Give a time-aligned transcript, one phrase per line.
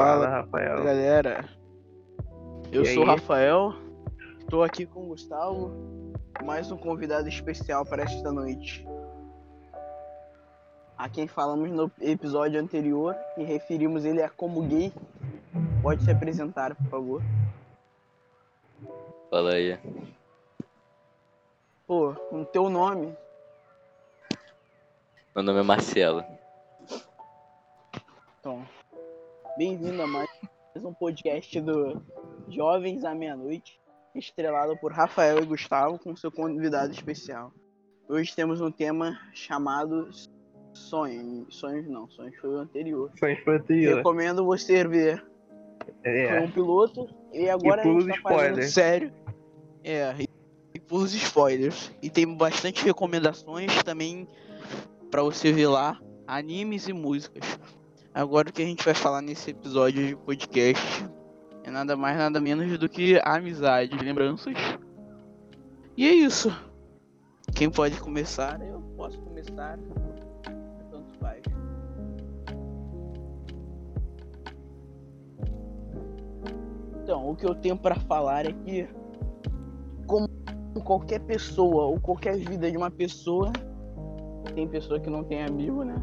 [0.00, 0.82] Fala, Rafael.
[0.82, 1.44] galera.
[2.72, 3.06] Eu E sou o?
[3.06, 3.74] Rafael,
[4.48, 5.70] tô aqui com o Gustavo,
[6.42, 8.86] mais um convidado especial para esta noite.
[10.96, 14.90] A quem falamos no episódio anterior e referimos ele a como gay.
[15.82, 17.22] Pode se apresentar, por favor.
[19.30, 19.78] Fala aí.
[21.86, 23.14] Pô, no teu nome,
[25.34, 26.24] Meu nome é Marcelo.
[28.40, 28.62] então.
[29.60, 30.26] Bem-vindo a mais
[30.82, 32.02] um podcast do
[32.48, 33.78] Jovens à Meia-Noite,
[34.14, 37.52] estrelado por Rafael e Gustavo, com seu convidado especial.
[38.08, 40.08] Hoje temos um tema chamado
[40.72, 41.54] Sonhos.
[41.54, 43.12] Sonhos não, sonhos foi o anterior.
[43.18, 43.96] Sonhos pro anterior.
[43.98, 45.22] Recomendo você ver
[46.04, 46.28] É.
[46.28, 49.12] foi um piloto e agora E a gente tá sério.
[49.84, 50.26] É, e,
[50.74, 51.94] e pulos spoilers.
[52.02, 54.26] E tem bastante recomendações também
[55.10, 57.60] pra você ver lá, animes e músicas.
[58.12, 61.08] Agora o que a gente vai falar nesse episódio de podcast
[61.62, 64.54] é nada mais nada menos do que amizade, lembranças.
[65.96, 66.50] E é isso.
[67.54, 68.60] Quem pode começar?
[68.60, 69.78] Eu posso começar.
[70.90, 71.40] Tanto faz.
[77.02, 78.88] Então, o que eu tenho pra falar é que,
[80.06, 80.28] como
[80.84, 83.52] qualquer pessoa ou qualquer vida de uma pessoa,
[84.54, 85.94] tem pessoa que não tem amigo, né?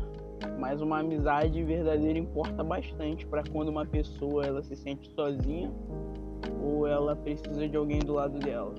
[0.59, 5.71] Mas uma amizade verdadeira importa bastante pra quando uma pessoa ela se sente sozinha
[6.61, 8.73] ou ela precisa de alguém do lado dela.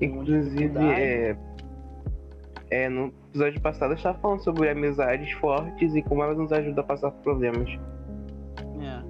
[0.00, 1.36] Inclusive, é,
[2.70, 6.82] é, no episódio passado eu estava falando sobre amizades fortes e como elas nos ajudam
[6.82, 7.68] a passar por problemas.
[8.80, 9.02] É.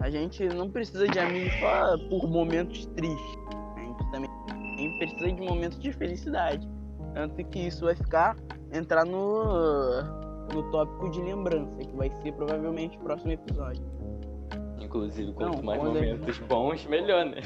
[0.00, 3.38] A gente não precisa de amigos só por momentos tristes.
[3.76, 6.68] A gente também precisa de momentos de felicidade.
[7.14, 8.36] Tanto que isso vai ficar
[8.72, 13.82] entrar no, no tópico de lembrança, que vai ser provavelmente o próximo episódio.
[14.80, 17.38] Inclusive, quanto Não, mais é- momentos bons, melhor, né?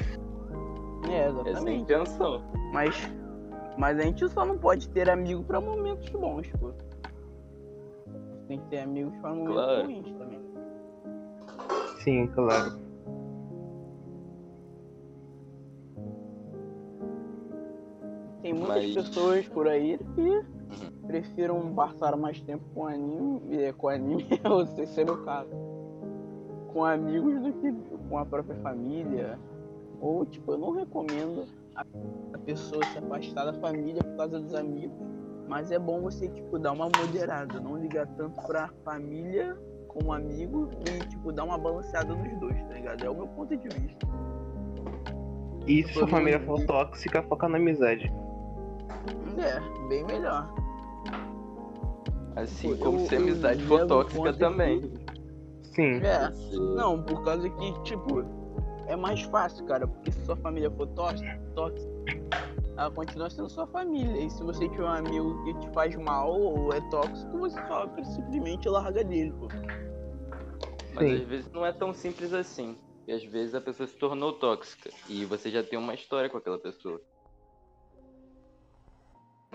[1.09, 1.83] É, Essa é a exatamente.
[1.83, 2.43] intenção.
[2.72, 2.95] Mas,
[3.78, 6.72] mas a gente só não pode ter amigo pra momentos bons, pô.
[8.49, 9.84] Tem que ter amigos pra momentos Claro.
[9.84, 10.41] ruins também.
[12.03, 12.78] Sim, claro.
[18.43, 20.45] Tem muitas Mas- pessoas por aí que
[21.06, 25.51] prefiram passar mais tempo com anime, com anime, ou se é meu caso,
[26.73, 27.73] com amigos do que
[28.09, 29.39] com a própria família.
[30.01, 34.97] Ou, tipo, eu não recomendo a pessoa se afastar da família por causa dos amigos,
[35.49, 39.57] mas é bom você, tipo, dar uma moderada, não ligar tanto pra família
[39.89, 43.05] como amigo e, tipo, dar uma balanceada nos dois, tá ligado?
[43.05, 44.07] É o meu ponto de vista.
[45.67, 48.12] E se sua família for tóxica, foca na amizade.
[49.38, 50.53] É, bem melhor.
[52.37, 54.81] Assim como eu- se a amizade for tóxica também.
[54.81, 55.19] que-
[55.75, 56.00] Sim.
[56.04, 56.31] É,
[56.75, 58.25] não, por causa que, tipo,
[58.87, 61.88] é mais fácil, cara, porque se sua família for tóxica, tóxica,
[62.77, 64.25] ela continua sendo sua família.
[64.25, 67.88] E se você tiver um amigo que te faz mal ou é tóxico, você só
[68.04, 69.48] simplesmente larga dele, pô.
[70.94, 71.15] Mas Sim.
[71.22, 72.77] às vezes não é tão simples assim.
[73.06, 74.91] E às vezes a pessoa se tornou tóxica.
[75.09, 77.00] E você já tem uma história com aquela pessoa.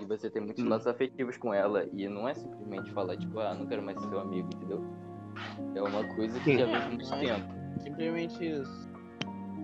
[0.00, 0.68] E você tem muitos Hum.
[0.68, 1.86] laços afetivos com ela.
[1.92, 4.82] E não é simplesmente falar, tipo, ah, não quero mais ser seu amigo, entendeu?
[5.74, 6.58] É uma coisa que Sim.
[6.58, 7.54] já vem de muito tempo.
[7.80, 8.88] Simplesmente isso.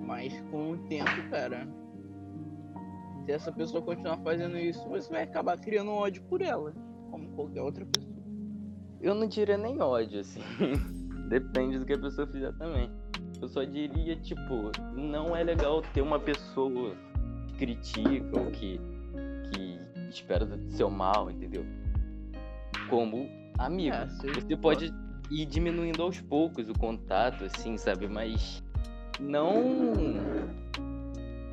[0.07, 1.69] Mas com o tempo, cara,
[3.25, 6.73] se essa pessoa continuar fazendo isso, você vai acabar criando ódio por ela,
[7.11, 8.11] como qualquer outra pessoa.
[9.01, 10.41] Eu não diria nem ódio, assim.
[11.29, 12.91] Depende do que a pessoa fizer também.
[13.41, 16.95] Eu só diria, tipo, não é legal ter uma pessoa
[17.47, 18.81] que critica ou que
[20.11, 21.65] espera do seu mal, entendeu?
[22.89, 23.29] Como
[23.59, 23.95] amigo.
[23.95, 24.93] É, se- Você pode
[25.31, 28.09] ir diminuindo aos poucos o contato, assim, sabe?
[28.09, 28.63] Mas
[29.19, 29.85] não.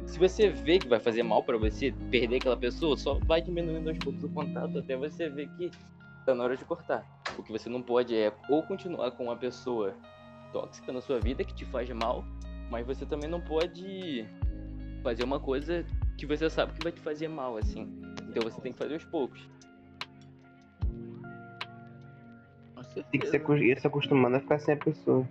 [0.06, 3.90] Se você vê que vai fazer mal pra você perder aquela pessoa, só vai diminuindo
[3.90, 5.70] aos poucos o contato até você ver que
[6.26, 7.06] tá na hora de cortar.
[7.38, 9.94] O que você não pode é ou continuar com uma pessoa
[10.54, 12.24] tóxica na sua vida que te faz mal,
[12.72, 14.26] mas você também não pode
[15.04, 15.86] fazer uma coisa
[16.18, 17.86] que você sabe que vai te fazer mal, assim.
[18.30, 19.40] Então você tem que fazer aos poucos.
[23.12, 25.28] Tem que se ir se acostumando a ficar sem a pessoa.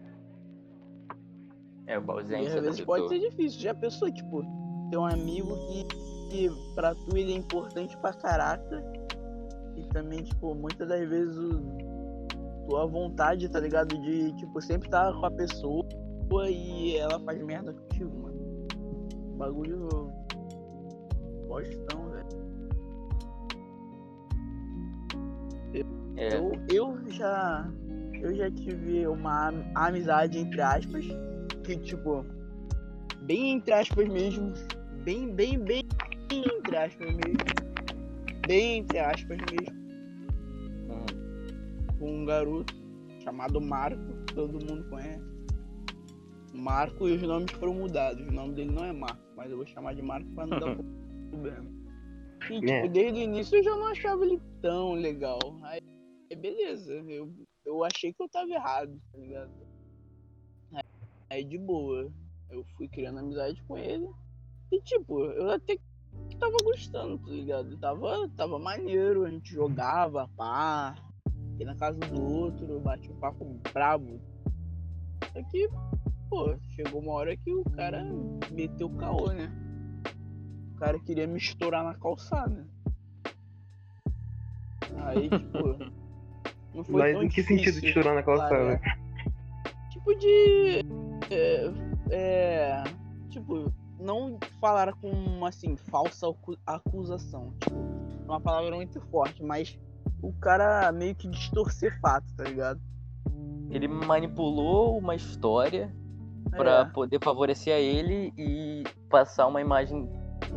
[1.87, 2.98] É, o E ausência às da vezes pessoa.
[2.98, 3.60] pode ser difícil.
[3.60, 4.43] Já pensou, tipo,
[4.90, 5.84] ter um amigo que,
[6.31, 8.82] que pra tu ele é importante pra caraca.
[9.76, 11.60] E também, tipo, muitas das vezes o,
[12.69, 13.96] tua vontade, tá ligado?
[14.00, 15.84] De, tipo, sempre estar com a pessoa
[16.49, 18.37] e ela faz merda contigo, mano.
[19.37, 19.88] Bagulho.
[21.46, 22.15] Bostão, velho.
[26.17, 27.70] É, Eu, eu já
[28.23, 31.05] eu já tive uma am- amizade, entre aspas,
[31.64, 32.25] que, tipo,
[33.23, 34.52] bem entre aspas mesmo,
[35.05, 35.82] bem, bem, bem
[36.32, 39.76] entre aspas mesmo, bem entre aspas mesmo,
[40.88, 41.99] Uhum.
[41.99, 42.75] com um garoto
[43.23, 44.00] chamado Marco,
[44.34, 45.23] todo mundo conhece.
[46.55, 48.26] Marco e os nomes foram mudados.
[48.26, 50.76] O nome dele não é Marco, mas eu vou chamar de Marco pra não dar
[51.31, 51.67] problema.
[52.50, 52.88] E, tipo, É.
[52.88, 55.38] desde o início eu já não achava ele tão legal.
[55.62, 55.80] Aí,
[56.36, 57.32] beleza, eu,
[57.64, 59.52] eu achei que eu tava errado, tá ligado?
[60.72, 60.82] Aí,
[61.30, 62.12] aí de boa,
[62.50, 64.08] eu fui criando amizade com ele.
[64.72, 67.78] E tipo, eu até que tava gostando, tá ligado?
[67.78, 70.96] Tava, tava maneiro, a gente jogava, pá,
[71.60, 74.20] ia na casa do outro, batia um papo brabo.
[75.32, 75.68] Só que,
[76.28, 78.04] pô, chegou uma hora que o cara
[78.50, 79.48] meteu o caô, né?
[80.74, 82.66] O cara queria me estourar na calçada.
[84.98, 85.76] Aí, tipo.
[86.75, 88.54] Não foi Mas tão em que difícil sentido de chorar na calçada?
[88.54, 88.98] largar.
[89.90, 90.84] Tipo de.
[91.31, 91.72] É,
[92.10, 92.84] é,
[93.31, 97.54] tipo, não falar com assim, falsa acu- acusação.
[97.60, 97.76] Tipo,
[98.26, 99.78] é uma palavra muito forte, mas
[100.20, 102.78] o cara meio que distorcer fato, tá ligado?
[103.70, 105.90] Ele manipulou uma história
[106.50, 106.84] pra É.
[106.84, 110.06] poder favorecer a ele e passar uma imagem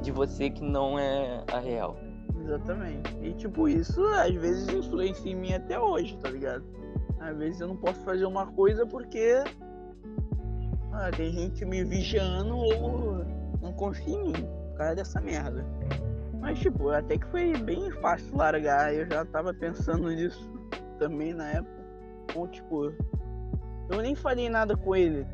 [0.01, 1.97] de você que não é a real.
[2.43, 3.17] Exatamente.
[3.21, 6.63] E tipo, isso às vezes influencia em mim até hoje, tá ligado?
[7.19, 9.43] Às vezes eu não posso fazer uma coisa porque
[10.93, 13.25] ah, tem gente me vigiando ou
[13.61, 15.65] não confia em mim por causa dessa merda.
[16.39, 20.49] Mas tipo, até que foi bem fácil largar, eu já tava pensando nisso
[20.97, 21.79] também na época.
[22.23, 22.93] Então, tipo,
[23.89, 25.27] eu nem falei nada com ele,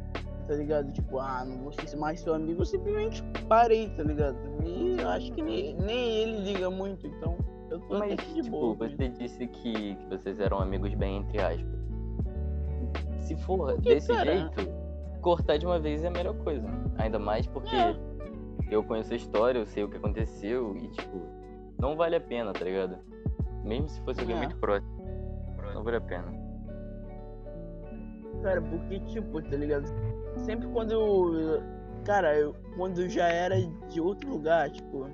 [0.48, 0.92] tá ligado?
[0.92, 4.38] Tipo, ah, não vou ser mais seu amigo, eu simplesmente parei, tá ligado?
[4.64, 7.38] E eu acho que nem, nem ele liga muito, então
[7.70, 8.76] eu tô Mas, de tipo, boa.
[8.76, 11.86] você disse que, que vocês eram amigos bem entre aspas.
[13.22, 14.72] Se for Porque, desse cara- jeito,
[15.22, 16.68] cortar de uma vez é a melhor coisa.
[16.98, 17.96] Ainda mais porque É.
[18.70, 21.20] eu conheço a história, eu sei o que aconteceu e, tipo,
[21.80, 22.98] não vale a pena, tá ligado?
[23.64, 24.40] Mesmo se fosse alguém É.
[24.40, 24.94] muito próximo.
[25.74, 26.32] Não vale a pena.
[28.44, 29.86] Cara, porque, tipo, tá ligado?
[30.44, 31.62] Sempre quando eu.
[32.06, 33.56] Cara, eu, quando eu já era
[33.90, 35.08] de outro lugar, tipo,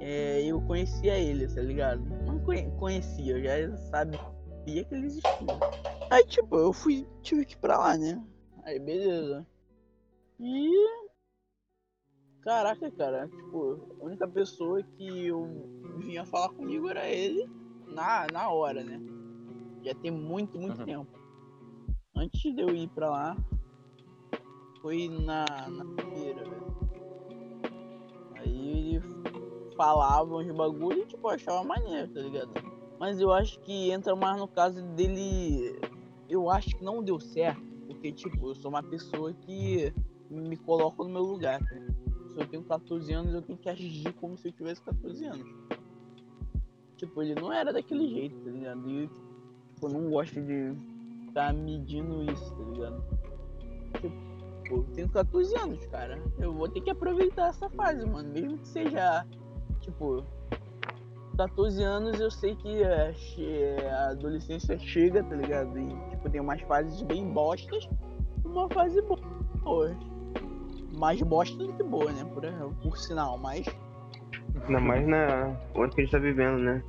[0.00, 2.02] é, eu conhecia ele, tá ligado?
[2.26, 4.18] Não conhe- conhecia, eu já sabia
[4.84, 5.58] que ele existia.
[6.10, 8.22] Aí, tipo, eu fui, tive que ir pra lá, né?
[8.64, 9.46] Aí, beleza.
[10.40, 10.70] E.
[12.42, 15.46] Caraca, cara, tipo, a única pessoa que eu
[15.98, 17.48] vinha falar comigo era ele
[17.86, 19.00] na, na hora, né?
[19.84, 20.84] Já tem muito, muito Uhum.
[20.84, 21.18] tempo.
[22.16, 23.36] Antes de eu ir pra lá,
[24.82, 26.76] foi na, na primeira, velho.
[28.34, 29.02] Aí ele
[29.76, 32.50] falava uns bagulho e tipo, achava maneiro, tá ligado?
[32.98, 35.80] Mas eu acho que entra mais no caso dele.
[36.28, 39.94] Eu acho que não deu certo, porque tipo, eu sou uma pessoa que
[40.28, 41.76] me coloco no meu lugar, tá?
[42.28, 45.46] Se eu tenho 14 anos, eu tenho que agir como se eu tivesse 14 anos.
[46.96, 48.90] Tipo, ele não era daquele jeito, tá ligado?
[48.90, 50.74] E tipo, eu não gosto de
[51.34, 53.04] tá medindo isso, tá ligado?
[53.94, 54.31] Tipo,
[54.72, 56.18] eu tenho 14 anos, cara.
[56.38, 58.28] Eu vou ter que aproveitar essa fase, mano.
[58.30, 59.26] Mesmo que seja,
[59.80, 60.24] tipo,
[61.36, 65.78] 14 anos eu sei que a, che- a adolescência chega, tá ligado?
[65.78, 67.88] E, tipo, tem umas fases bem bostas
[68.44, 69.00] uma fase
[69.62, 69.96] boa.
[70.98, 72.24] Mais bosta do que boa, né?
[72.34, 72.42] Por,
[72.82, 73.64] por sinal, mas.
[74.66, 76.82] Ainda mais na hora que a gente tá vivendo, né?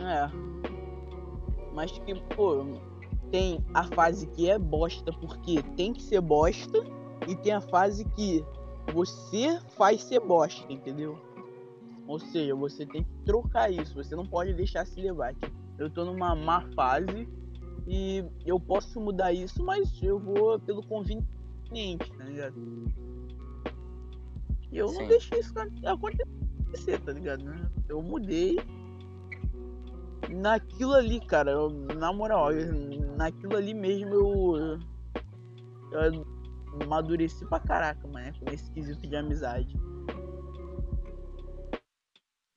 [0.00, 0.28] É.
[1.72, 2.64] Mas que, pô,
[3.30, 6.78] tem a fase que é bosta porque tem que ser bosta
[7.26, 8.44] e tem a fase que
[8.92, 11.18] você faz ser bosta, entendeu?
[12.06, 15.34] Ou seja, você tem que trocar isso, você não pode deixar se levar.
[15.34, 17.28] Tipo, eu tô numa má fase
[17.86, 22.54] e eu posso mudar isso, mas eu vou pelo conveniente, tá ligado?
[24.72, 25.08] E eu não Sim.
[25.08, 25.52] deixei isso
[25.84, 27.44] acontecer, tá ligado?
[27.88, 28.58] Eu mudei
[30.30, 32.72] naquilo ali, cara, eu- na moral, eu-
[33.16, 34.78] naquilo ali mesmo eu,
[35.92, 36.26] eu
[36.82, 39.74] amadureci pra caraca, mano, com esse quesito de amizade.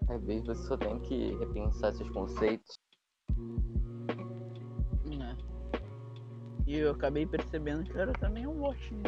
[0.07, 2.79] Às vezes você só tem que repensar seus conceitos.
[5.05, 5.37] né?
[6.65, 9.03] E eu acabei percebendo que eu era também um bostinho.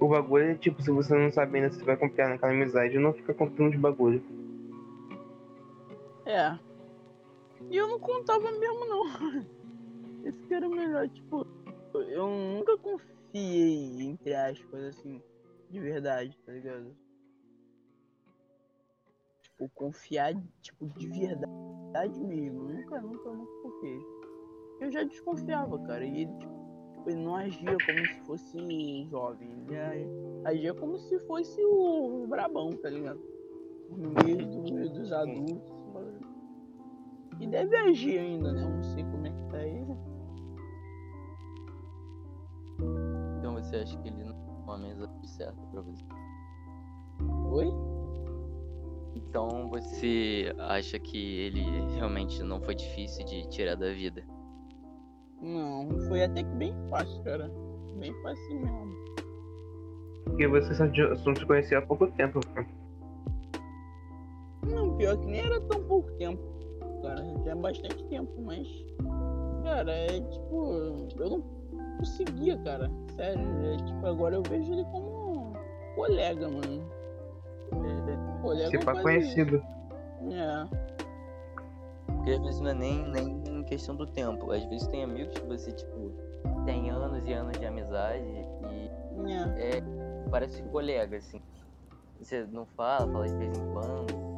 [0.00, 3.12] O bagulho é tipo, se você não sabe ainda se vai confiar naquela amizade, não
[3.12, 4.22] fica contando de bagulho.
[6.30, 6.56] É.
[7.68, 9.04] E eu não contava mesmo não.
[10.24, 11.44] Esse que era o melhor, tipo,
[11.94, 15.20] eu nunca confiei, entre aspas, assim,
[15.68, 16.96] de verdade, tá ligado?
[19.42, 22.20] Tipo, confiar, tipo, de verdade.
[22.20, 22.62] mesmo.
[22.62, 23.98] Nunca, nunca, nunca foquei.
[24.80, 26.04] Eu já desconfiava, cara.
[26.04, 29.50] E ele, tipo, ele não agia como se fosse jovem.
[29.50, 33.20] Ele agia como se fosse o, brabão, tá ligado?
[33.90, 35.79] No meio, do, meio dos adultos.
[37.40, 38.62] E deve agir ainda, né?
[38.62, 39.96] Eu não sei como é que tá ele.
[43.38, 46.04] Então você acha que ele não é uma amizade certa pra você?
[47.50, 47.66] Oi?
[49.14, 51.62] Então você acha que ele
[51.94, 54.22] realmente não foi difícil de tirar da vida?
[55.40, 57.50] Não, foi até que bem fácil, cara.
[57.98, 59.04] Bem fácil mesmo.
[60.24, 62.40] Porque você só se conhecia há pouco tempo.
[62.54, 62.66] cara.
[64.62, 66.42] Não, pior que nem era tão pouco tempo,
[67.02, 67.24] cara.
[67.44, 68.66] Já é bastante tempo, mas.
[69.64, 71.08] Cara, é tipo.
[71.18, 71.42] Eu não
[71.98, 72.90] conseguia, cara.
[73.16, 73.42] Sério.
[73.64, 75.52] É, tipo, agora eu vejo ele como
[75.94, 76.90] colega, mano.
[77.72, 79.62] É, colega pá quase- conhecido.
[80.30, 80.66] É.
[82.06, 84.50] Porque às vezes não é nem, nem em questão do tempo.
[84.52, 86.10] Às vezes tem amigos que você, tipo,
[86.64, 89.82] tem anos e anos de amizade e É.
[90.30, 91.40] parece colega, assim.
[92.20, 94.29] Você não fala, fala de vez em quando.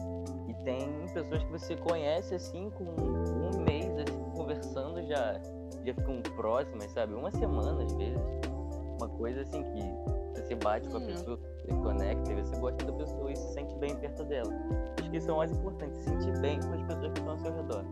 [0.64, 5.40] Tem pessoas que você conhece, assim, com um mês, assim, conversando, já,
[5.84, 7.14] já ficam próximas, sabe?
[7.14, 8.20] Uma semana, às vezes.
[9.00, 11.06] Uma coisa, assim, que você bate com a Hum.
[11.06, 14.52] pessoa, você conecta, e você gosta da pessoa e se sente bem perto dela.
[15.00, 17.30] Acho que isso é o mais importante, se sentir bem com as pessoas que estão
[17.32, 17.84] ao seu redor.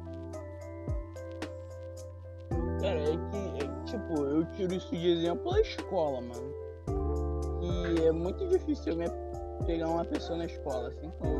[2.81, 6.55] Cara, é que, é, tipo, eu tiro isso de exemplo a escola, mano.
[7.63, 9.17] E é muito difícil mesmo
[9.67, 11.35] pegar uma pessoa na escola, assim como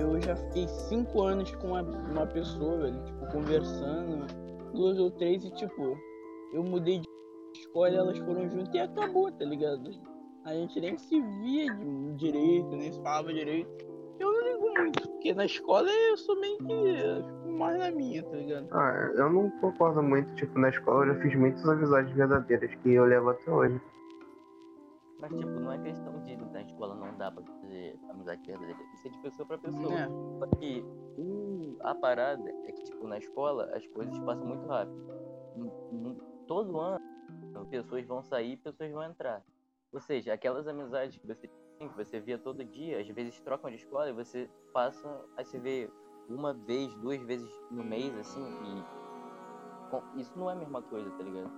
[0.00, 4.26] eu já fiquei cinco anos com uma, uma pessoa, velho, tipo, conversando,
[4.72, 5.98] duas ou três, e tipo,
[6.52, 7.08] eu mudei de
[7.54, 9.90] escola, elas foram juntas e acabou, tá ligado?
[10.44, 11.66] A gente nem se via
[12.16, 13.70] direito, nem se falava direito.
[14.18, 18.22] Eu não ligo muito, porque na escola eu sou meio que fico mais na minha,
[18.22, 18.68] tá ligado?
[18.72, 22.92] Ah, eu não concordo muito, tipo, na escola eu já fiz muitas amizades verdadeiras que
[22.92, 23.80] eu levo até hoje.
[25.20, 28.80] Mas, tipo, não é questão de na escola não dá pra fazer amizade verdadeira.
[28.94, 29.92] Isso é de pessoa pra pessoa.
[29.92, 30.08] É.
[30.38, 30.84] Só que
[31.80, 34.98] a parada é que, tipo, na escola as coisas passam muito rápido.
[36.46, 37.00] Todo ano,
[37.70, 39.44] pessoas vão sair pessoas vão entrar.
[39.92, 41.48] Ou seja, aquelas amizades que você
[41.78, 45.44] tem, que você via todo dia, às vezes trocam de escola e você passa a
[45.44, 45.92] se ver
[46.28, 51.24] uma vez, duas vezes no mês, assim, e isso não é a mesma coisa, tá
[51.24, 51.50] ligado?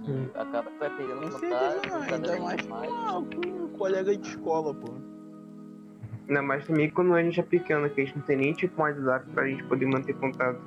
[0.00, 0.30] E Sim.
[0.34, 2.92] acaba que vai perdendo Com contato, não, cada ainda mais mais.
[2.92, 4.92] com um colega de escola, pô.
[6.28, 8.80] Ainda mais também quando a gente é pequeno, que a gente não tem nem tipo
[8.80, 10.60] um WhatsApp pra gente poder manter contato.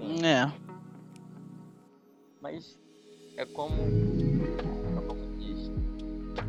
[0.00, 0.50] É.
[2.40, 2.78] Mas
[3.36, 5.70] é como, é como diz,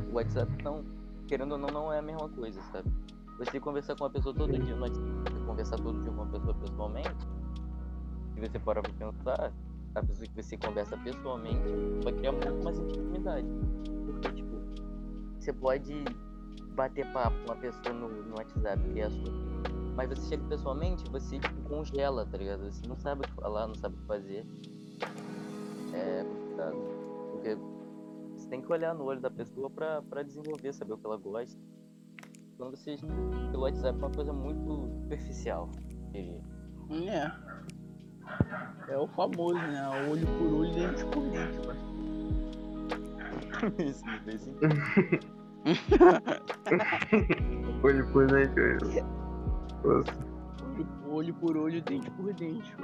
[0.09, 0.83] o WhatsApp não,
[1.27, 2.89] querendo ou não, não é a mesma coisa, sabe?
[3.37, 6.53] Você conversar com uma pessoa todo dia no WhatsApp, conversar todo dia com uma pessoa
[6.55, 7.27] pessoalmente,
[8.33, 9.51] se você parar pra pensar,
[9.95, 11.63] a pessoa que você conversa pessoalmente
[12.03, 13.47] vai criar muito mais intimidade.
[14.05, 14.55] Porque, tipo,
[15.39, 16.03] você pode
[16.75, 19.33] bater papo com uma pessoa no, no WhatsApp, que é sua.
[19.95, 22.63] Mas você chega pessoalmente, você tipo, congela, tá ligado?
[22.63, 24.45] Você não sabe o que falar, não sabe o que fazer.
[25.93, 26.75] É complicado.
[27.31, 27.57] Porque
[28.35, 31.17] você tem que olhar no olho da pessoa pra, pra desenvolver, saber o que ela
[31.17, 31.59] gosta.
[32.57, 32.95] Quando você.
[33.51, 35.69] Pelo WhatsApp é uma coisa muito superficial.
[36.15, 36.41] É.
[38.87, 39.89] É o famoso, né?
[40.09, 41.59] Olho por olho, dente por dente.
[43.89, 45.33] Isso não fez sentido.
[47.83, 48.63] Olho por dentro.
[48.63, 48.77] olho.
[49.83, 50.13] Nossa.
[50.63, 52.75] Olho, olho por olho, dente por dente.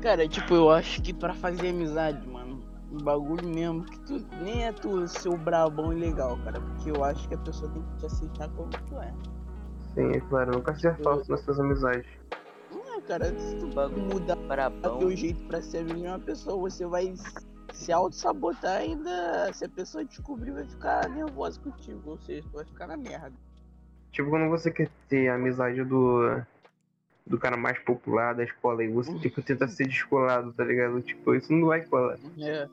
[0.00, 2.60] Cara, tipo, eu acho que pra fazer amizade, mano,
[2.92, 6.60] um bagulho mesmo que tu nem é tu ser o brabão e legal, cara.
[6.60, 9.12] Porque eu acho que a pessoa tem que te aceitar como tu é.
[9.94, 12.06] Sim, é claro, nunca seja falso nas suas amizades.
[13.08, 14.02] Cara, se tu Bagulho.
[14.02, 14.98] mudar Brabão.
[14.98, 17.14] teu jeito pra ser amigo de uma pessoa, você vai
[17.72, 19.50] se auto-sabotar ainda.
[19.54, 22.02] Se a pessoa descobrir, vai ficar nervosa contigo.
[22.10, 23.32] Ou seja, tu vai ficar na merda.
[24.12, 26.42] Tipo, quando você quer ter a amizade do.
[27.26, 31.00] do cara mais popular da escola e você, tipo, tenta ser descolado, tá ligado?
[31.00, 32.18] Tipo, isso não vai colar.
[32.38, 32.68] É.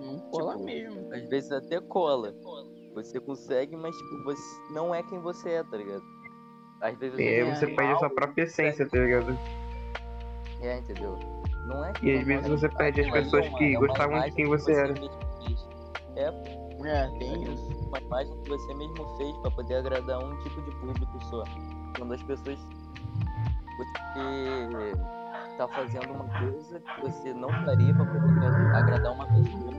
[0.00, 1.12] Não cola Tipo, mesmo.
[1.12, 2.32] Às vezes até cola.
[2.94, 6.15] Você consegue, mas tipo, você não é quem você é, tá ligado?
[6.80, 9.36] Às vezes E aí É, você perde a sua própria essência, tá ligado?
[10.60, 11.18] É, entendeu?
[11.66, 14.94] Não é E às vezes você perde as pessoas que gostavam de quem você era.
[16.16, 16.32] É
[16.84, 17.88] É, tem isso.
[17.88, 21.42] uma imagem que você mesmo fez pra poder agradar um tipo de público só.
[21.96, 22.58] Quando as pessoas.
[23.76, 24.92] Você
[25.58, 29.72] tá fazendo uma coisa que você não faria pra poder agra- agradar uma pessoa.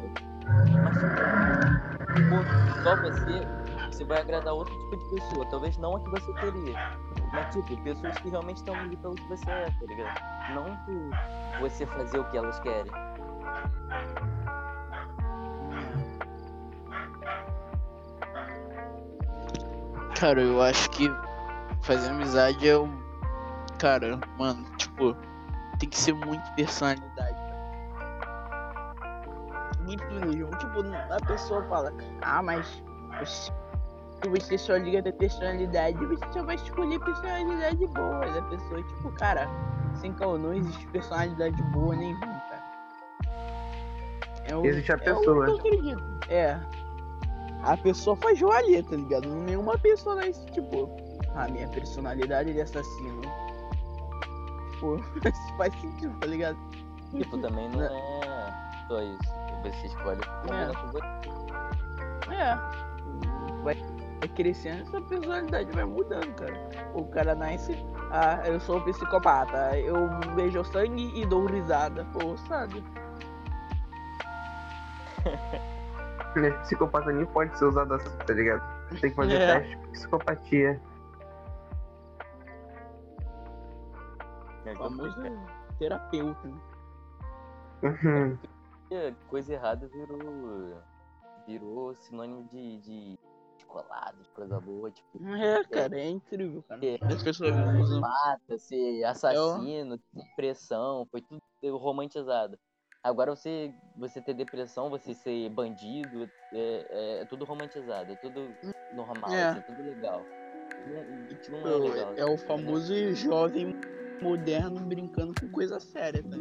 [2.29, 3.47] Mas só você
[3.97, 5.45] você vai agradar outro tipo de pessoa.
[5.49, 6.99] Talvez não a que você queria.
[7.33, 10.53] Mas, tipo, pessoas que realmente estão ali pelo que você é, tá ligado?
[10.53, 12.91] Não por você fazer o que elas querem.
[20.19, 21.09] Cara, eu acho que
[21.81, 22.87] fazer amizade é o.
[23.79, 25.15] Cara, mano, tipo,
[25.79, 27.37] tem que ser muito personalidade.
[29.81, 30.49] Muito mesmo.
[30.57, 32.81] Tipo, a pessoa fala, ah, mas
[34.25, 38.83] você só liga da personalidade, você só vai escolher personalidade boa da pessoa.
[38.83, 39.47] Tipo, cara,
[40.01, 42.63] sem caô, não existe personalidade boa nem ruim, cara.
[44.50, 45.43] É o, existe a é pessoa.
[45.43, 46.03] O que eu acredito.
[46.29, 46.59] É.
[47.63, 49.27] A pessoa faz joalha, tá ligado?
[49.27, 50.89] Nenhuma pessoa vai tipo,
[51.36, 53.21] a minha personalidade de assassino.
[54.79, 56.57] Pô, isso faz sentido, tá ligado?
[57.12, 57.89] Tipo, também não é
[58.88, 59.38] só isso.
[59.63, 60.74] Você escolhe é.
[60.74, 61.17] com você.
[64.21, 64.27] É.
[64.27, 66.69] Crescendo, essa personalidade vai mudando, cara.
[66.93, 67.74] O cara nasce,
[68.12, 72.05] ah, eu sou psicopata, eu beijo sangue e dou risada.
[72.13, 72.83] Pô, sabe?
[76.63, 78.62] Psicopata nem pode ser usado assim, tá ligado?
[79.01, 79.59] Tem que fazer é.
[79.59, 80.81] teste de psicopatia.
[84.65, 85.15] É famoso
[85.79, 86.47] terapeuta.
[86.47, 86.59] Né?
[87.83, 88.38] Uhum.
[89.29, 90.81] Coisa errada virou.
[91.47, 93.19] virou sinônimo de, de
[94.19, 95.19] de coisa boa, tipo.
[95.38, 96.86] É, cara, é, incrível, cara.
[96.86, 98.01] É, As pessoas usam.
[98.01, 100.00] Mata, ser assassino, Eu...
[100.13, 102.57] depressão, foi tudo romantizado.
[103.03, 108.53] Agora você, você ter depressão, você ser bandido, é, é, é tudo romantizado, é tudo
[108.93, 110.25] normal, é, é tudo legal.
[111.50, 113.75] Não, não é, legal, é o famoso jovem
[114.21, 116.38] moderno brincando com coisa séria, tá?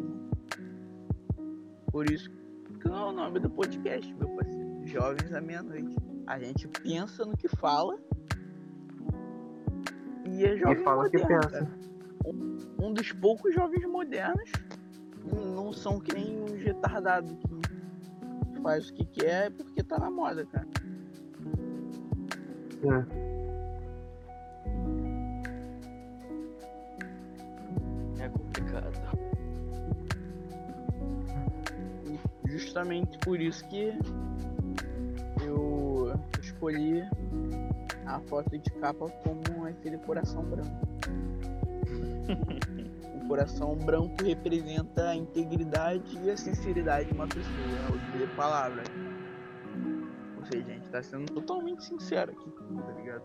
[1.92, 2.30] Por isso
[2.80, 4.86] que não é o nome do podcast, meu parceiro.
[4.86, 5.96] Jovens à meia-noite.
[6.26, 7.96] A gente pensa no que fala
[10.24, 11.70] e é jovem e fala moderno, que pensa.
[12.26, 14.50] Um, um dos poucos jovens modernos
[15.24, 20.44] não são que nem uns retardados que faz o que quer porque tá na moda,
[20.46, 20.66] cara.
[22.82, 23.06] É.
[28.24, 28.90] É complicado.
[32.46, 33.92] Justamente por isso que
[36.56, 37.02] escolhi
[38.06, 40.86] a foto de capa como aquele coração branco.
[43.28, 48.86] coração branco representa a integridade e a sinceridade de uma pessoa, ao dizer palavras.
[50.38, 53.22] Ou seja, a gente tá sendo totalmente sincero aqui, tá ligado?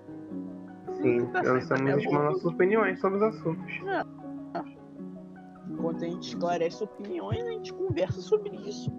[0.94, 3.72] Sim, tá nós estamos expor nossas opiniões sobre os assuntos.
[3.88, 4.04] É.
[5.70, 8.92] Enquanto a gente esclarece opiniões, a gente conversa sobre isso.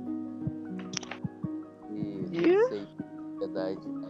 [1.90, 2.64] E, e...
[2.68, 2.88] sei,
[3.38, 4.01] verdade,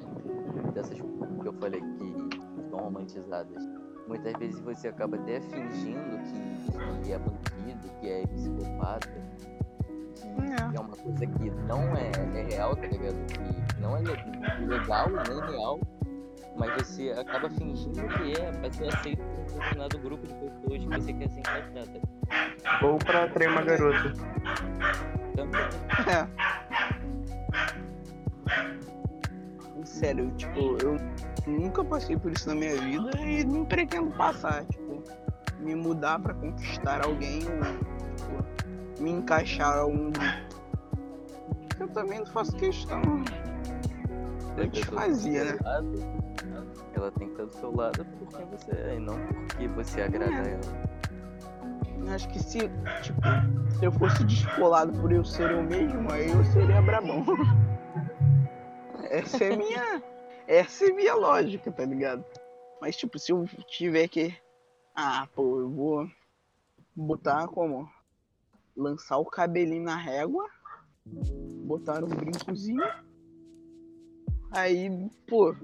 [0.72, 3.62] dessas que eu falei que estão romantizadas
[4.06, 9.08] muitas vezes você acaba até fingindo que, que é bandido, que é psicopata.
[10.14, 10.76] Que é.
[10.76, 13.16] é uma coisa que não é, é real, tá ligado?
[13.26, 15.80] Que não é legal nem real,
[16.58, 20.85] mas você acaba fingindo que é pra ser aceito por um determinado grupo de pessoas
[20.85, 22.87] que você quer se encaixar, tá?
[22.87, 24.12] Ou pra atrair uma garota.
[25.35, 25.62] Também.
[26.08, 26.28] É.
[29.92, 30.96] Sério, tipo, eu
[31.46, 35.02] nunca passei por isso na minha vida e não pretendo passar, tipo,
[35.61, 37.61] me mudar para conquistar alguém ou
[38.16, 40.11] tipo, me encaixar a um
[41.78, 43.02] Eu também não faço questão.
[44.57, 45.59] Antes fazia, né?
[46.94, 50.33] ela tem que estar do seu lado porque você é, e não porque você agrada
[50.33, 50.52] é.
[50.55, 52.14] ela.
[52.14, 52.61] Acho que se,
[53.02, 53.20] tipo,
[53.78, 57.24] se eu fosse descolado por eu ser eu mesmo, aí eu seria brabão.
[59.12, 60.03] Essa é minha
[60.46, 62.25] essa é minha lógica, tá ligado?
[62.81, 64.35] Mas, tipo, se eu tiver que.
[64.94, 66.11] Ah, pô, eu vou
[66.94, 67.88] botar como?
[68.77, 70.48] Lançar o cabelinho na régua,
[71.64, 72.83] botar um brincozinho.
[74.51, 74.90] Aí,
[75.27, 75.55] pô,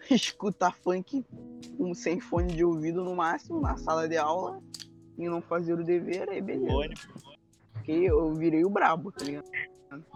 [0.10, 1.24] escutar funk
[1.78, 4.62] um, sem fone de ouvido no máximo, na sala de aula,
[5.16, 6.94] e não fazer o dever, aí beleza.
[7.72, 9.48] Porque eu virei o brabo, tá ligado?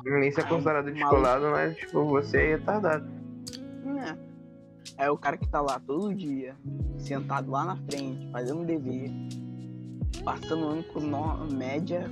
[0.04, 3.06] Nem se é considerado descolado, mas tipo, você é retardado.
[4.98, 6.54] É o cara que tá lá todo dia,
[6.98, 9.10] sentado lá na frente, fazendo dever,
[10.24, 11.50] passando ano com no...
[11.52, 12.10] média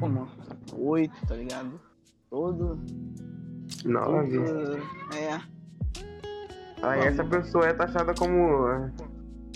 [0.00, 0.28] como
[0.76, 1.80] oito, tá ligado?
[2.30, 2.78] Todo.
[3.84, 4.38] Nove.
[4.38, 4.76] Todo...
[5.14, 5.40] É.
[6.82, 7.06] Aí Vamos.
[7.06, 8.90] essa pessoa é taxada como.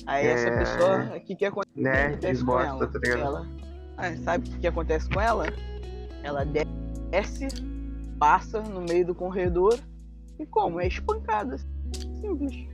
[0.06, 0.30] Aí é...
[0.32, 2.06] essa pessoa, o que, que acontece, né?
[2.06, 2.86] acontece com ela?
[2.86, 3.46] Tá ela
[3.96, 5.46] ah, sabe o que, que acontece com ela?
[6.22, 6.44] Ela
[7.10, 7.46] desce,
[8.18, 9.78] passa no meio do corredor
[10.38, 10.80] e como?
[10.80, 11.56] É espancada.
[12.20, 12.66] Simples.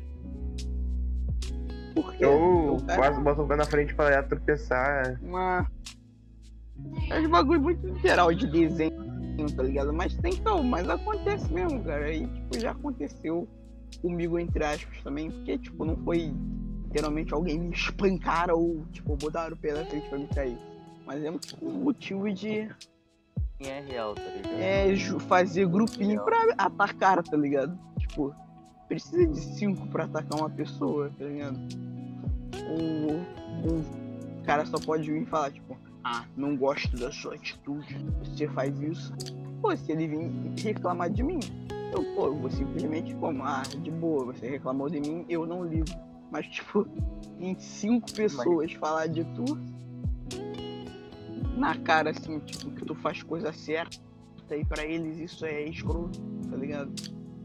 [1.95, 2.27] Por quê?
[2.27, 5.19] Ou O cara- quase bota o pé na frente pra tropeçar.
[5.23, 5.67] uma.
[7.11, 8.93] É um bagulho muito literal de desenho,
[9.57, 9.93] tá ligado?
[9.93, 12.07] Mas tem que mas acontece mesmo, cara.
[12.07, 13.49] Aí, tipo, já aconteceu
[14.03, 15.31] comigo, entre aspas, também.
[15.31, 16.35] Porque, tipo, não foi
[16.87, 20.59] literalmente alguém me espancar ou, tipo, botaram o pé na frente pra me cair.
[21.07, 22.69] Mas é um tipo, um motivo de
[23.65, 24.61] Quem é real, tá ligado?
[24.61, 27.79] é, fazer grupinho pra atacar, tá ligado?
[27.99, 28.35] Tipo,
[28.87, 31.59] precisa de cinco pra atacar uma pessoa, tá ligado?
[32.69, 37.97] O, o cara só pode vir e falar, tipo, ah, não gosto da sua atitude,
[38.23, 39.15] você faz isso.
[39.63, 40.31] Pô, se ele vir
[40.63, 41.41] reclamar de mim,
[41.91, 45.65] eu, pô, eu vou simplesmente como, ah, de boa, você reclamou de mim, eu não
[45.65, 45.89] ligo.
[46.31, 46.87] Mas, tipo,
[47.41, 49.59] em cinco pessoas falar de tu,
[51.57, 53.99] na cara, assim, tipo, que tu faz coisa certa,
[54.51, 56.93] e pra eles isso é escroto, tá ligado?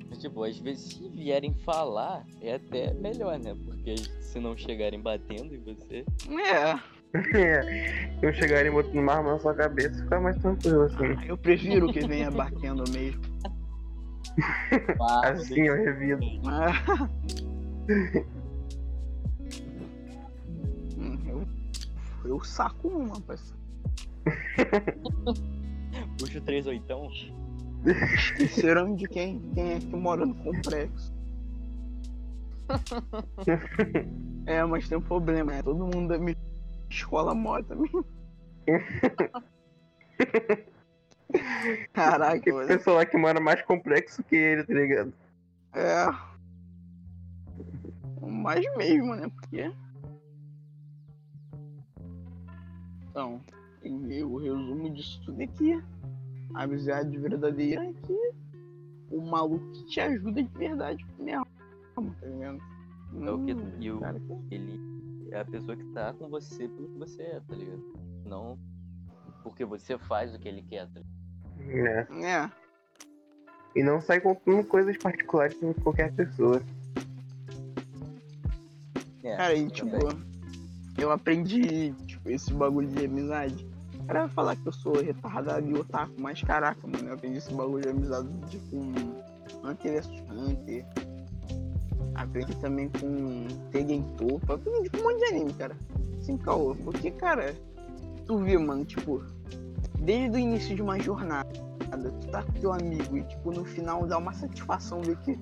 [0.09, 3.55] Mas, tipo, às vezes se vierem falar, é até melhor, né?
[3.65, 6.03] Porque se não chegarem batendo em você.
[6.29, 6.79] É,
[8.21, 11.27] eu chegarem botando uma arma na sua cabeça, fica mais tranquilo assim.
[11.27, 13.21] eu prefiro que venha batendo mesmo.
[15.23, 16.21] Assim eu revido.
[16.45, 17.09] Ah.
[20.97, 21.17] Hum,
[22.25, 23.57] eu, eu saco uma, parceiro.
[26.17, 27.09] Puxa o 3 oitão.
[27.85, 29.39] Esqueceram de quem?
[29.53, 31.13] Quem é que mora no complexo?
[34.45, 35.63] é, mas tem um problema, né?
[35.63, 36.37] Todo mundo da minha
[36.89, 37.91] escola mora também.
[41.93, 42.67] Caraca, Que mano.
[42.67, 45.13] pessoa lá que mora mais complexo que ele, tá ligado?
[45.73, 46.05] É.
[48.27, 49.29] Mais mesmo, né?
[49.29, 49.71] Porque.
[53.09, 53.41] Então,
[53.83, 55.73] e o resumo disso tudo é que
[56.53, 58.31] a amizade verdadeira é que
[59.11, 61.45] o maluco que te ajuda de verdade mesmo,
[61.95, 62.59] tá ligado?
[63.21, 64.79] É o que- Hum, e o- cara que- Ele
[65.31, 67.83] é a pessoa que tá com você pelo que você é, tá ligado?
[68.25, 68.57] Não
[69.43, 72.13] porque você faz o que ele quer, tá ligado?
[72.21, 72.25] É.
[72.45, 72.51] É,
[73.75, 76.61] E não sai contando coisas particulares com qualquer pessoa.
[79.23, 79.99] É, cara, e também.
[79.99, 83.67] tipo, eu aprendi, tipo, esse bagulho de amizade.
[84.11, 87.83] Vai falar que eu sou retardado e otaku, mas caraca, mano, eu aprendi esse bagulho
[87.83, 88.91] de amizade de, com
[89.67, 90.85] Hunter vs Hunter.
[92.15, 94.55] Aprendi também com Tegen Topa.
[94.55, 95.77] Aprendi com um monte de anime, cara.
[96.21, 96.75] Sem caô.
[96.75, 97.55] Porque, cara,
[98.25, 99.23] tu vê, mano, tipo,
[99.99, 101.49] desde o início de uma jornada,
[102.19, 105.37] tu tá com teu amigo e, tipo, no final dá uma satisfação ver que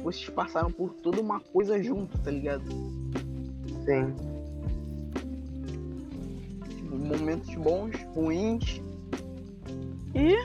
[0.00, 2.64] vocês passaram por toda uma coisa junto, tá ligado?
[3.84, 4.31] Sim.
[6.98, 8.80] Momentos bons, ruins.
[10.14, 10.36] E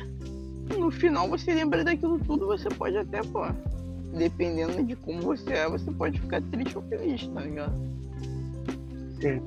[0.77, 3.41] no final você lembra daquilo tudo, você pode até, pô,
[4.17, 7.73] dependendo de como você é, você pode ficar triste ou feliz, tá ligado?
[9.21, 9.41] Sim.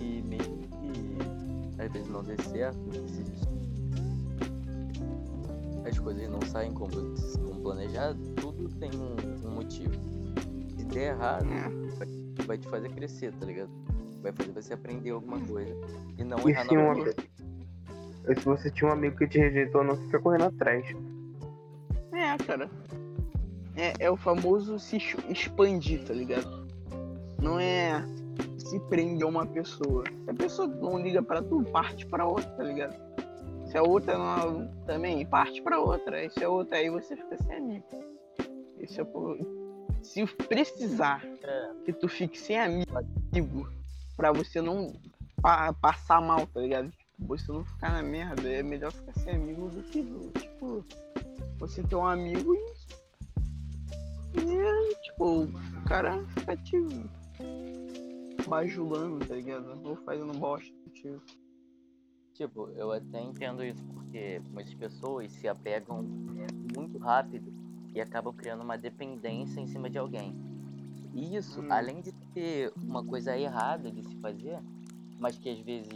[0.00, 2.78] E mesmo que às vezes não dê certo,
[5.88, 9.94] as coisas não saem como, como planejado, tudo tem um, um motivo.
[10.76, 12.44] Se der errado, É.
[12.46, 13.70] vai te fazer crescer, tá ligado?
[14.22, 15.74] Vai fazer você aprender alguma coisa.
[16.18, 16.94] E não E errar se, uma...
[18.28, 20.84] e se você tinha um amigo que te rejeitou, não fica correndo atrás.
[22.12, 22.68] É, cara.
[23.76, 26.66] É, é o famoso se ex- expandir, tá ligado?
[27.40, 28.04] Não é
[28.58, 30.04] se prender a uma pessoa.
[30.24, 32.94] Se a pessoa não liga pra tu, parte pra outra, tá ligado?
[33.66, 36.22] Se a outra não também, parte pra outra.
[36.24, 37.86] E se a outra aí você fica sem amigo.
[38.78, 39.46] Esse é o problema.
[40.02, 41.70] Se precisar É.
[41.84, 43.68] que tu fique sem amigo
[44.20, 44.92] pra você não
[45.40, 46.92] pa- passar mal, tá ligado?
[47.20, 50.02] Você não ficar na merda, é melhor ficar sem amigo do que,
[50.38, 50.84] tipo,
[51.58, 52.70] você ter um amigo e.
[54.38, 56.76] E, tipo, o cara fica te
[58.46, 59.80] bajulando, tá ligado?
[59.88, 61.22] Ou fazendo bosta contigo.
[62.34, 66.02] Tipo, eu até entendo isso, porque muitas pessoas se apegam
[66.76, 67.50] muito rápido
[67.94, 70.34] e acabam criando uma dependência em cima de alguém.
[71.14, 71.72] E isso, Hum.
[71.72, 74.58] além de ter uma coisa errada de se fazer,
[75.18, 75.88] mas que às vezes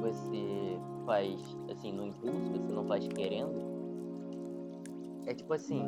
[0.00, 3.60] você faz assim no impulso, você não faz querendo,
[5.26, 5.84] é tipo assim,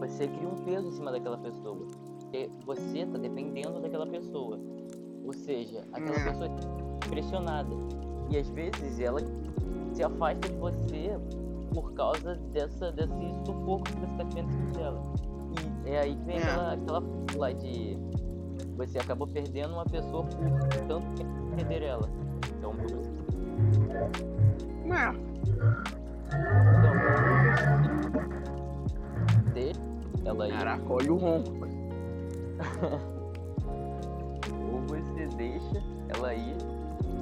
[0.00, 1.86] você cria um peso em cima daquela pessoa.
[2.20, 4.58] Porque você tá dependendo daquela pessoa.
[5.24, 6.24] Ou seja, aquela É.
[6.24, 7.70] pessoa é pressionada.
[8.30, 9.20] E às vezes ela
[9.92, 11.10] se afasta de você
[11.74, 13.12] por causa dessa, desse
[13.46, 15.02] sufoco que você tá cima dela.
[15.86, 16.42] E é aí que vem É.
[16.42, 17.02] aquela, aquela
[17.36, 17.96] lá de
[18.86, 22.08] você acabou perdendo uma pessoa por tanto que perder ela.
[22.58, 22.72] Então,
[29.54, 29.72] É,
[30.18, 30.52] então ela ir.
[30.52, 31.52] Caraca, olha o ronco.
[34.72, 35.82] Ou você deixa
[36.16, 36.56] ela ir,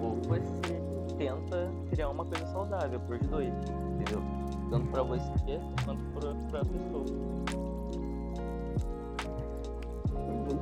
[0.03, 0.81] ou você
[1.19, 3.53] tenta criar uma coisa saudável pros dois,
[3.95, 4.23] entendeu?
[4.71, 7.70] Tanto pra você quanto pra, pra pessoa.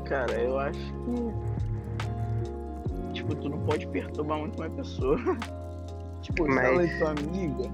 [0.08, 1.14] Cara, eu acho que.
[3.12, 5.18] Tipo, tu não pode perturbar muito uma pessoa.
[6.22, 7.70] tipo, se Mas- ela é tua amiga,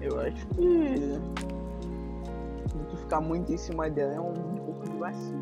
[0.00, 1.20] eu acho que.
[2.90, 5.40] Tu ficar muito em cima dela é um, pouco de vacilo.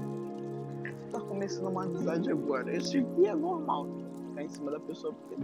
[0.85, 2.77] Tu tá começando uma amizade agora.
[2.77, 3.87] Isso aqui é normal.
[4.29, 5.37] Ficar em cima da pessoa porque.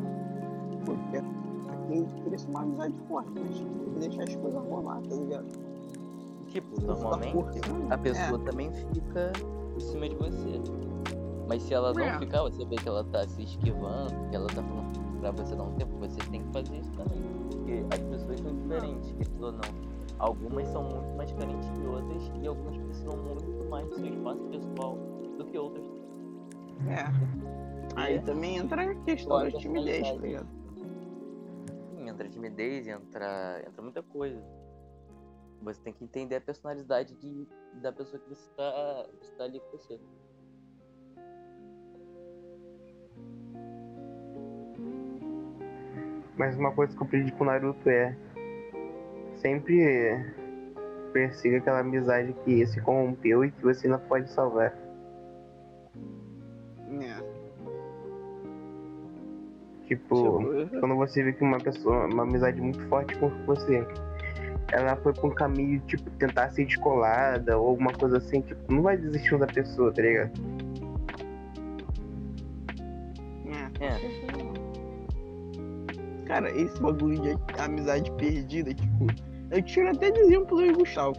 [0.85, 5.47] Porque aqui cresce uma amizade forte, mas tem que deixar as coisas rolar, tá ligado?
[6.49, 9.33] Tipo, normalmente a pessoa também fica
[9.77, 10.61] em cima de você.
[11.49, 12.19] Mas se ela não É.
[12.19, 15.63] ficar, você vê que ela tá se esquivando, que ela tá falando pra você dar
[15.63, 17.23] um tempo, você tem que fazer isso também.
[17.51, 19.97] Porque as pessoas são diferentes, querendo ou não.
[20.19, 24.41] Algumas são muito mais carentes que outras e algumas precisam muito mais do seu espaço
[24.45, 24.99] pessoal
[25.39, 25.85] do que outras.
[26.89, 27.05] É.
[27.97, 30.49] Aí também entra a questão da timidez, tá ligado?
[31.95, 34.43] Sim, entra timidez, entra, entra muita coisa.
[35.67, 37.49] Você tem que entender a personalidade de,
[37.83, 39.99] da pessoa que você tá, você tá ali com você.
[46.37, 48.17] Mas uma coisa que eu aprendi com o Naruto é
[49.39, 50.25] sempre
[51.13, 54.73] persiga aquela amizade que se corrompeu e que você não pode salvar.
[57.01, 57.37] É.
[59.87, 63.85] Tipo, Tipo, quando você vê que uma pessoa, uma amizade muito forte com você,
[64.73, 68.83] ela foi pra um caminho, tipo, tentar ser descolada ou alguma coisa assim, tipo, não
[68.83, 70.33] vai desistir da pessoa, tá ligado?
[73.81, 73.87] é.
[73.87, 73.99] É.
[76.27, 79.07] Cara, esse bagulho de amizade perdida, tipo,
[79.51, 81.15] eu tiro até de exemplo do Gustavo,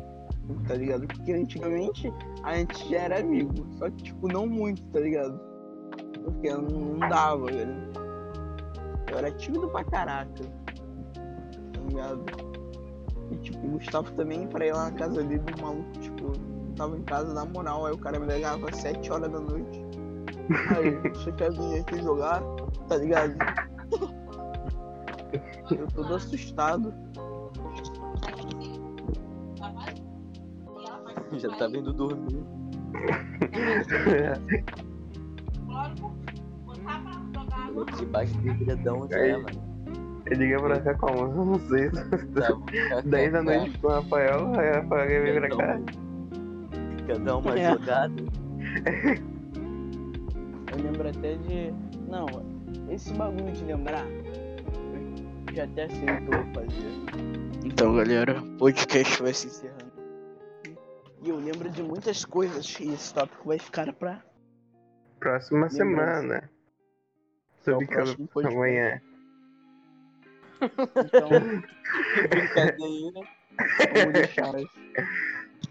[0.67, 1.07] tá ligado?
[1.07, 2.12] Porque antigamente
[2.43, 5.39] a gente já era amigo, só que, tipo, não muito, tá ligado?
[6.25, 7.73] Porque não, não dava, velho.
[9.10, 10.43] Eu era tímido pra caraca,
[11.13, 12.25] tá ligado?
[13.31, 16.31] E, tipo, o Gustavo também, pra ir lá na casa dele, o maluco, tipo,
[16.75, 19.81] tava em casa na moral, aí o cara me ligava às 7 horas da noite.
[20.75, 22.41] Aí, você quer vir aqui jogar?
[22.87, 23.35] Tá ligado?
[25.71, 26.93] Eu todo assustado.
[31.33, 32.43] Já tá vindo dormir.
[37.97, 39.33] Debaixo do edredom já, Aí.
[39.33, 39.66] mano.
[40.29, 41.27] Ele liga pra cá como?
[41.45, 41.89] Não sei.
[41.89, 45.79] Tá, 10 da noite com o Rafael, aí o Rafael vem pra cá.
[47.05, 47.71] Quer dar uma É.
[47.71, 48.13] jogada?
[50.77, 51.73] Eu lembro até de.
[52.09, 52.25] Não,
[52.89, 57.65] esse bagulho de lembrar, eu já até sei o que eu vou fazer.
[57.65, 59.87] Então, galera, o podcast vai se encerrando.
[61.23, 64.21] E eu lembro de muitas coisas e esse tópico vai ficar pra.
[65.19, 65.77] Próxima Lembrança.
[65.77, 66.49] semana.
[67.63, 68.55] Tô É o próximo podcast.
[68.55, 69.01] amanhã.
[70.61, 71.29] Então,
[72.29, 73.21] Brincadeira.
[73.93, 74.65] vamos deixar as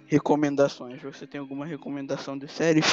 [0.07, 1.03] recomendações.
[1.03, 2.85] Você tem alguma recomendação de séries?